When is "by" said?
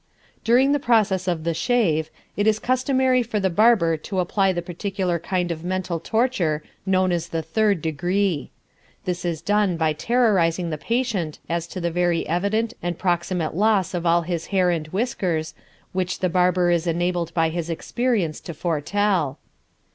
9.77-9.93, 17.35-17.49